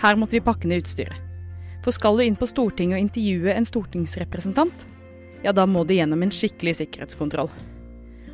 [0.01, 1.28] Her måtte vi pakke ned utstyret.
[1.79, 4.85] For skal du inn på Stortinget og intervjue en stortingsrepresentant,
[5.45, 7.47] ja, da må du gjennom en skikkelig sikkerhetskontroll.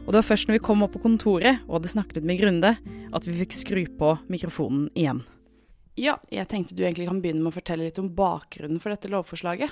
[0.05, 2.75] Og det var først når vi kom opp på kontoret og hadde snakket med Grunde,
[3.13, 5.21] at vi fikk skru på mikrofonen igjen.
[5.97, 9.09] Ja, jeg tenkte du egentlig kan begynne med å fortelle litt om bakgrunnen for dette
[9.13, 9.71] lovforslaget.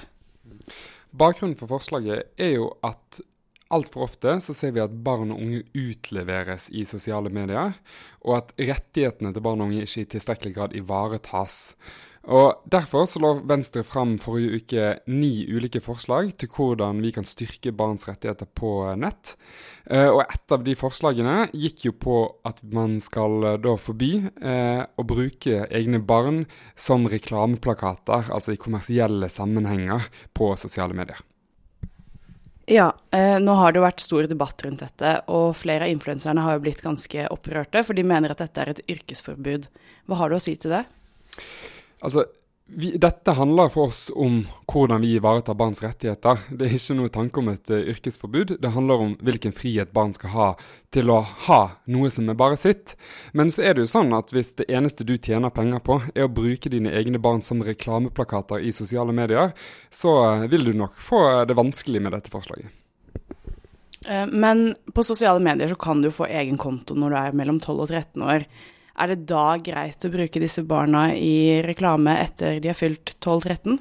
[1.12, 3.20] Bakgrunnen for forslaget er jo at
[3.74, 7.74] altfor ofte så ser vi at barn og unge utleveres i sosiale medier,
[8.22, 11.76] og at rettighetene til barn og unge ikke i tilstrekkelig grad ivaretas.
[12.24, 17.28] Og Derfor så lå Venstre fram forrige uke ni ulike forslag til hvordan vi kan
[17.28, 19.34] styrke barns rettigheter på nett.
[19.92, 24.14] Eh, og et av de forslagene gikk jo på at man skal eh, da forby
[24.24, 26.46] eh, å bruke egne barn
[26.80, 31.20] som reklameplakater, altså i kommersielle sammenhenger, på sosiale medier.
[32.72, 36.46] Ja, eh, nå har det jo vært stor debatt rundt dette, og flere av influenserne
[36.46, 39.68] har jo blitt ganske opprørte, for de mener at dette er et yrkesforbud.
[40.08, 40.86] Hva har du å si til det?
[42.04, 42.26] Altså,
[42.66, 46.39] vi, dette handler for oss om hvordan vi ivaretar barns rettigheter.
[46.50, 48.56] Det er ikke noe tanke om et uh, yrkesforbud.
[48.63, 50.50] Det handler om hvilken frihet barn skal ha
[50.94, 51.60] til å ha
[51.92, 52.96] noe som er bare sitt.
[53.34, 56.28] Men så er det jo sånn at hvis det eneste du tjener penger på, er
[56.28, 59.52] å bruke dine egne barn som reklameplakater i sosiale medier,
[59.92, 62.72] så uh, vil du nok få det vanskelig med dette forslaget.
[64.06, 67.60] Eh, men på sosiale medier så kan du få egen konto når du er mellom
[67.60, 68.48] 12 og 13 år.
[68.94, 73.78] Er det da greit å bruke disse barna i reklame etter de har fylt 12-13?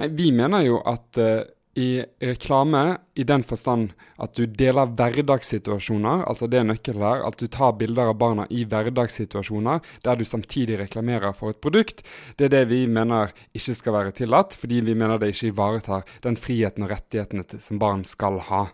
[0.00, 6.26] Nei, Vi mener jo at uh, i reklame, i den forstand at du deler hverdagssituasjoner,
[6.28, 10.24] altså det er nøkkelen her, at du tar bilder av barna i hverdagssituasjoner der du
[10.28, 12.04] samtidig reklamerer for et produkt,
[12.36, 16.04] det er det vi mener ikke skal være tillatt, fordi vi mener det ikke ivaretar
[16.26, 18.66] den friheten og rettighetene som barn skal ha.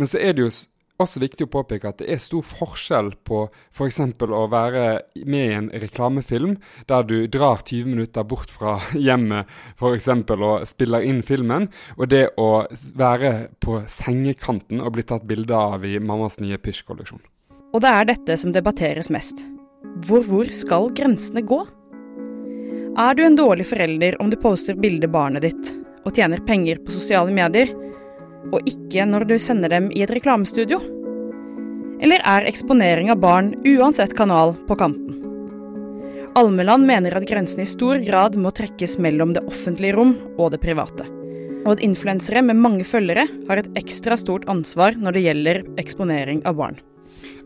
[0.00, 0.52] Men så er det jo
[1.02, 4.00] også viktig å påpeke at det er stor forskjell på f.eks.
[4.24, 4.84] å være
[5.30, 6.56] med i en reklamefilm
[6.90, 10.10] der du drar 20 minutter bort fra hjemmet f.eks.
[10.34, 12.66] og spiller inn filmen, og det å
[12.98, 13.32] være
[13.62, 17.22] på sengekanten og bli tatt bilde av i mammas nye pysjkolleksjon.
[17.74, 19.44] Og det er dette som debatteres mest.
[20.06, 21.60] Hvor hvor skal grensene gå?
[22.98, 25.74] Er du en dårlig forelder om du poster bilde barnet ditt
[26.06, 27.70] og tjener penger på sosiale medier?
[28.52, 30.80] Og ikke når du sender dem i et reklamestudio?
[31.98, 35.18] Eller er eksponering av barn uansett kanal på kanten?
[36.38, 40.60] Almeland mener at grensen i stor grad må trekkes mellom det offentlige rom og det
[40.62, 41.08] private.
[41.64, 46.44] Og at influensere med mange følgere har et ekstra stort ansvar når det gjelder eksponering
[46.46, 46.78] av barn.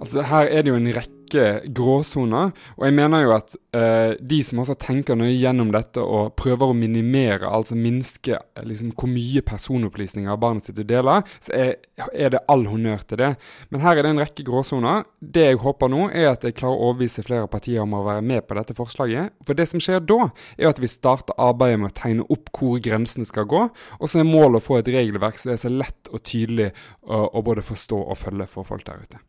[0.03, 2.53] Altså Her er det jo en rekke rekke gråsoner.
[2.77, 6.71] Og jeg mener jo at eh, de som også tenker nøye gjennom dette og prøver
[6.71, 11.75] å minimere, altså minske liksom, hvor mye personopplysninger barnet sitt deler, så er,
[12.13, 13.33] er, det all honnør til det.
[13.71, 15.05] Men her er det en rekke gråsoner.
[15.21, 18.25] Det jeg håper nå, er at jeg klarer å overbevise flere partier om å være
[18.25, 19.37] med på dette forslaget.
[19.47, 22.81] For det som skjer da, er at vi starter arbeidet med å tegne opp hvor
[22.83, 23.67] grensene skal gå.
[24.01, 27.27] Og så er målet å få et regelverk som er så lett og tydelig å,
[27.33, 29.23] å både forstå og følge for folk der ute.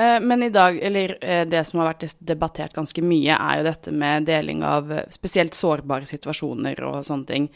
[0.00, 3.66] Eh, men i dag, eller eh, det som har vært debattert ganske mye, er jo
[3.66, 7.48] dette med deling av eh, spesielt sårbare situasjoner og sånne ting.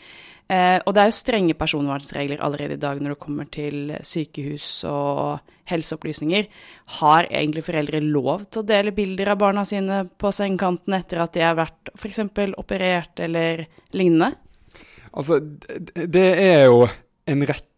[0.44, 5.38] Og det er jo strenge personvernsregler allerede i dag når det kommer til sykehus og
[5.72, 6.50] helseopplysninger.
[6.98, 11.33] Har egentlig foreldre lov til å dele bilder av barna sine på sengekanten etter at
[11.33, 12.20] de har vært f.eks.
[12.61, 13.64] operert eller
[13.96, 14.35] lignende?
[15.16, 16.85] Altså, det er jo
[17.24, 17.74] en rekke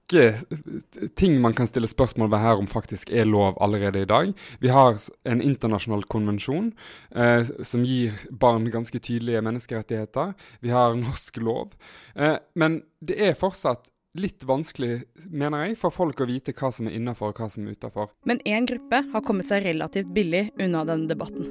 [1.15, 4.33] ting man kan stille spørsmål ved her om faktisk er lov allerede i dag.
[4.61, 6.73] Vi har en internasjonal konvensjon
[7.15, 10.35] eh, som gir barn ganske tydelige menneskerettigheter.
[10.61, 11.75] Vi har norsk lov.
[12.15, 16.89] Eh, men det er fortsatt litt vanskelig, mener jeg, for folk å vite hva som
[16.89, 18.13] er innafor og hva som er utafor.
[18.25, 21.51] Men én gruppe har kommet seg relativt billig unna denne debatten.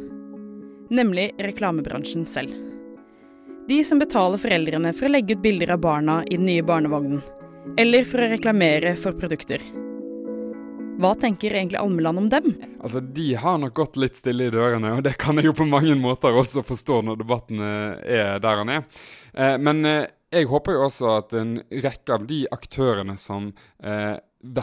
[0.90, 2.56] Nemlig reklamebransjen selv.
[3.70, 7.24] De som betaler foreldrene for å legge ut bilder av barna i den nye barnevognen
[7.78, 9.64] eller for å reklamere for produkter.
[10.96, 12.54] Hva tenker egentlig Almeland om dem?
[12.80, 15.68] Altså, De har nok gått litt stille i dørene, og det kan jeg jo på
[15.68, 18.86] mange måter også forstå når debatten er der han er.
[19.34, 23.52] Eh, men eh, jeg håper jo også at en rekke av de aktørene som
[23.84, 24.16] eh,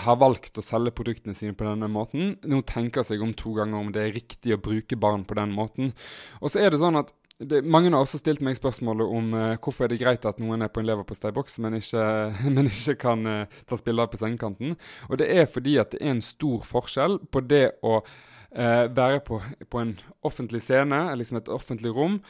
[0.06, 3.80] har valgt å selge produktene sine på denne måten, nå tenker seg om to ganger
[3.80, 5.92] om det er riktig å bruke barn på den måten.
[6.40, 7.12] Og så er det sånn at
[7.48, 10.64] det, mange har også stilt meg spørsmålet om uh, hvorfor er det greit at noen
[10.64, 12.04] er på en leverposteiboks, men, ikke,
[12.54, 14.76] men ikke kan uh, ta spiller på sengekanten.
[15.10, 19.20] Og det er fordi at det er en stor forskjell på det å uh, være
[19.26, 22.20] på, på, en offentlig scene, liksom et offentlig rom,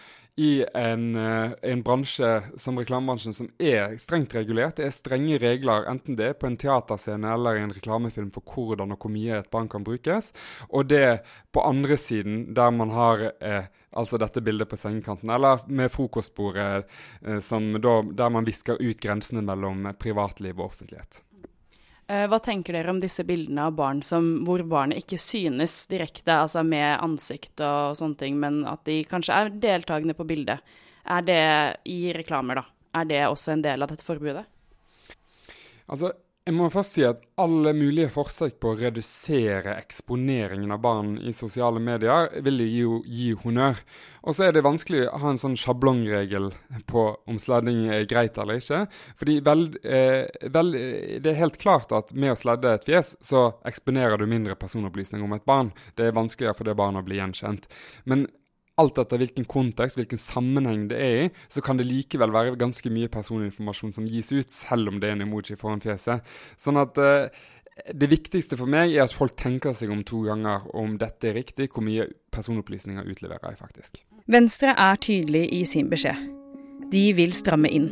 [0.41, 4.79] i en, en, bransje som reklamebransjen som er strengt regulert.
[4.79, 8.41] Det er strenge regler, enten det er på en teaterscene eller i en reklamefilm for
[8.49, 10.33] hvordan og hvor mye et barn kan brukes.
[10.73, 11.21] Og det
[11.53, 16.87] på andre siden, der man har eh, Altså dette bildet på sengekanten, eller med frokostbordet
[17.27, 21.21] eh, da, der man visker ut grensene mellom privatliv og offentlighet.
[22.13, 26.35] Eh, hva tenker dere om disse bildene av barn som, hvor barnet ikke synes direkte,
[26.35, 30.75] altså med ansikt og sånne ting, men at de kanskje er deltakende på bildet?
[31.03, 31.45] Er det
[31.89, 32.67] i reklamer, da?
[33.01, 34.45] Er det også en del av dette forbudet?
[35.93, 36.13] Altså,
[36.43, 41.31] Jeg må først si at alle mulige forsøk på å redusere eksponeringen av barn i
[41.37, 43.79] sosiale medier vil jeg jo gi honnør.
[44.27, 46.51] Og så er det vanskelig å ha en sånn sjablongregel
[46.91, 48.83] på om sledding er greit eller ikke.
[49.23, 50.27] Fordi vel, eh,
[50.59, 50.75] vel,
[51.23, 55.23] det er helt klart at med å sledde et fjes, så eksponerer du mindre personopplysninger
[55.23, 55.71] om et barn.
[55.95, 57.71] Det er vanskeligere for det barnet å bli gjenkjent.
[58.05, 58.27] Men
[58.81, 62.93] alt etter hvilken kontekst, hvilken sammenheng det er i, så kan det likevel være ganske
[62.93, 66.25] mye personinformasjon som gis ut, selv om det er en emoji foran fjeset.
[66.61, 67.43] Sånn at eh,
[67.93, 71.39] det viktigste for meg er at folk tenker seg om to ganger om dette er
[71.41, 74.01] riktig, hvor mye personopplysninger utleverer jeg faktisk.
[74.31, 76.21] Venstre er tydelig i sin beskjed.
[76.93, 77.89] De vil stramme inn.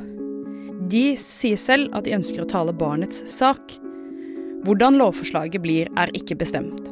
[0.91, 3.77] De sier selv at de ønsker å tale barnets sak.
[4.67, 6.89] Hvordan lovforslaget blir, er ikke bestemt.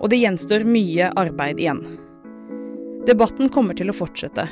[0.00, 1.82] Og det gjenstår mye arbeid igjen.
[3.08, 4.44] Debatten kommer til å fortsette,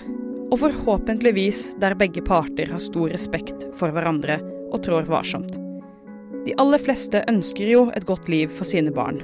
[0.48, 4.38] og forhåpentligvis der begge parter har stor respekt for hverandre
[4.72, 5.58] og trår varsomt.
[6.46, 9.20] De aller fleste ønsker jo et godt liv for sine barn.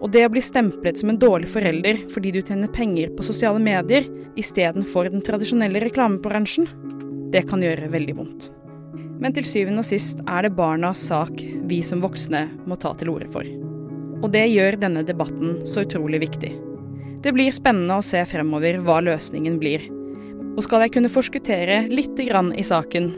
[0.00, 3.60] Og det å bli stemplet som en dårlig forelder fordi du tjener penger på sosiale
[3.60, 4.08] medier
[4.40, 6.68] istedenfor den tradisjonelle reklamebransjen,
[7.32, 8.48] det kan gjøre veldig vondt.
[9.20, 13.12] Men til syvende og sist er det barnas sak vi som voksne må ta til
[13.12, 13.44] orde for.
[14.22, 16.54] Og det gjør denne debatten så utrolig viktig.
[17.26, 19.82] Det blir spennende å se fremover hva løsningen blir.
[20.54, 23.08] Og skal jeg kunne forskuttere litt i saken,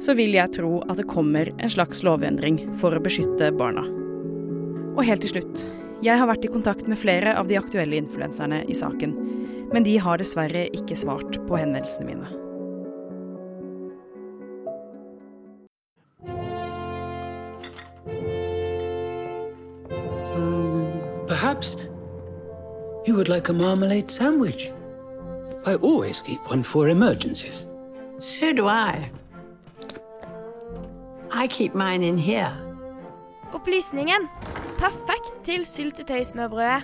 [0.00, 3.84] så vil jeg tro at det kommer en slags lovendring for å beskytte barna.
[4.96, 5.66] Og helt til slutt.
[6.00, 9.12] Jeg har vært i kontakt med flere av de aktuelle influenserne i saken,
[9.68, 12.32] men de har dessverre ikke svart på henvendelsene mine.
[21.28, 21.76] Perhaps
[23.06, 24.70] you would like a marmalade sandwich.
[25.66, 27.66] I always keep one for emergencies.
[28.18, 29.10] So do I.
[31.30, 32.52] I keep mine in here.
[33.52, 34.28] Opplysningen.
[34.78, 36.82] Perfekt til syltetøysmørbrødet.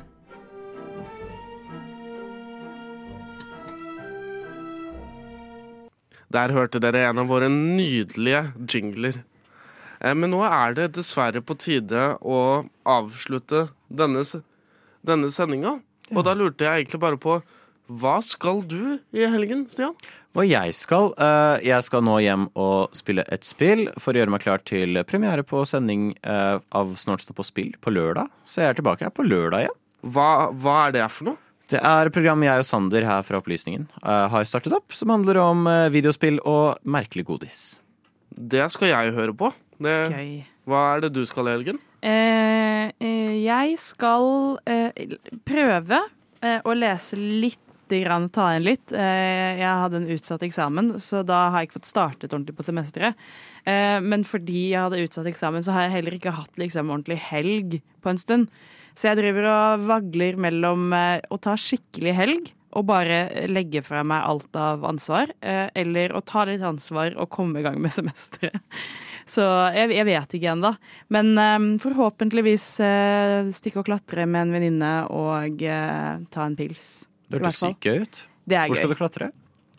[6.29, 9.23] Der hørte dere en av våre nydelige jingler.
[10.01, 14.23] Eh, Men nå er det dessverre på tide å avslutte denne,
[15.03, 15.79] denne sendinga.
[16.15, 17.41] Og da lurte jeg egentlig bare på
[17.89, 19.95] hva skal du i helgen, Stian?
[20.37, 21.15] Hva jeg skal?
[21.17, 25.01] eh, jeg skal nå hjem og spille et spill for å gjøre meg klar til
[25.09, 28.29] premiere på sending eh, av Snart stå på spill på lørdag.
[28.45, 29.79] Så jeg er tilbake her på lørdag igjen.
[30.05, 31.41] Hva, hva er det for noe?
[31.69, 35.41] Det er programmet jeg og Sander her fra Opplysningen eh, har startet opp, som handler
[35.43, 37.65] om videospill og merkelig godis.
[38.37, 39.51] Det skal jeg høre på.
[39.81, 39.97] Det,
[40.69, 41.81] hva er det du skal i helgen?
[41.99, 45.09] Eh, eh, jeg skal eh,
[45.49, 46.05] prøve
[46.39, 48.93] å lese litt grann, ta inn litt.
[48.95, 53.19] Jeg hadde en utsatt eksamen, så da har jeg ikke fått startet ordentlig på semesteret.
[53.67, 57.81] Men fordi jeg hadde utsatt eksamen, så har jeg heller ikke hatt liksom ordentlig helg
[58.05, 58.53] på en stund.
[58.95, 64.31] Så jeg driver og vagler mellom å ta skikkelig helg og bare legge fra meg
[64.31, 68.63] alt av ansvar, eller å ta litt ansvar og komme i gang med semesteret.
[69.29, 69.45] Så
[69.77, 70.73] jeg, jeg vet ikke ennå.
[71.15, 77.09] Men um, forhåpentligvis uh, stikke og klatre med en venninne og uh, ta en pils.
[77.29, 78.23] Det hørtes sykt gøy ut.
[78.49, 79.33] Hvor skal du klatre?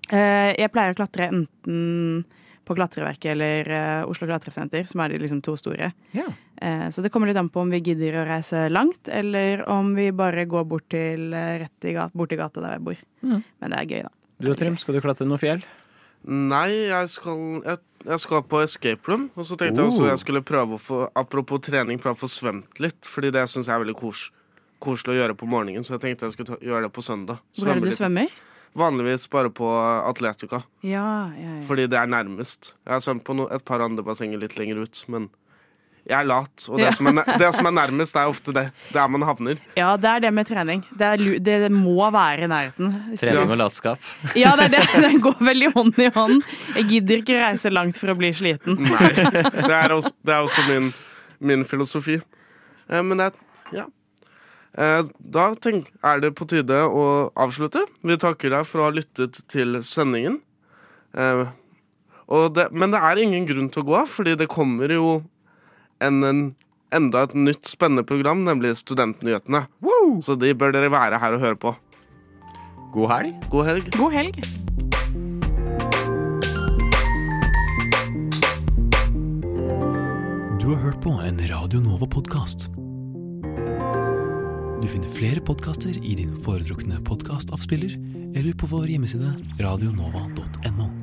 [0.10, 2.28] Uh, jeg pleier å klatre enten
[2.70, 5.90] på Klatreverket eller uh, Oslo Klatresenter, som er de liksom to store.
[6.14, 9.96] Eh, så det kommer litt an på om vi gidder å reise langt, eller om
[9.98, 13.02] vi bare går bort til, uh, rett i gata, bort i gata der jeg bor.
[13.26, 13.40] Mm.
[13.42, 14.14] Men det er gøy, da.
[14.40, 15.66] Du og Trym, skal du klatre noe fjell?
[16.28, 19.30] Nei, jeg skal, jeg, jeg skal på escape room.
[19.40, 20.10] Og så tenkte jeg også Oh.
[20.10, 23.00] jeg skulle prøve å få Apropos trening, prøve å få svømt litt.
[23.08, 24.30] Fordi det syns jeg er veldig kos,
[24.84, 25.84] koselig å gjøre på morgenen.
[25.84, 27.40] Så jeg tenkte jeg skulle ta, gjøre det på søndag.
[27.58, 27.98] Hvor er det du litt.
[27.98, 28.30] svømmer?
[28.78, 29.66] Vanligvis bare på
[30.06, 30.64] Atletica.
[30.86, 31.62] Ja, ja, ja.
[31.66, 32.74] Fordi det er nærmest.
[32.86, 35.30] Jeg har svømt på no, et par andre bassenger litt lenger ut, men
[36.10, 36.64] jeg er lat.
[36.70, 36.92] Og det, Ja.
[36.98, 38.64] som, er, det som er nærmest, er ofte det.
[38.96, 39.60] Der man havner.
[39.78, 40.82] Ja, det er det med trening.
[40.98, 42.96] Det, er, det må være i nærheten.
[43.22, 44.00] Trening og latskap.
[44.36, 46.42] Ja, det, er det, det går veldig hånd i hånd.
[46.80, 48.80] Jeg gidder ikke reise langt for å bli sliten.
[48.90, 49.14] Nei.
[49.14, 50.90] Det er også, det er også min,
[51.40, 52.18] min filosofi.
[52.90, 53.46] Eh, men det er
[53.84, 53.86] Ja.
[54.80, 57.06] Eh, da tenk, er det på tide å
[57.38, 57.86] avslutte.
[58.06, 60.42] Vi takker deg for å ha lyttet til sendingen.
[61.18, 61.46] Eh,
[62.30, 65.20] og det, men det er ingen grunn til å gå, fordi det kommer jo
[66.04, 66.42] en, en,
[66.96, 69.66] enda et nytt spennende program, nemlig Studentnyhetene.
[70.24, 71.76] Så de bør dere være her og høre på.
[72.94, 73.36] God helg.
[73.52, 73.92] God helg.
[73.98, 74.40] God helg.
[80.60, 82.70] Du har hørt på en Radio Nova-podkast.
[84.80, 87.98] Du finner flere podkaster i din foretrukne podkastavspiller
[88.38, 90.99] eller på vår hjemmeside radionova.no.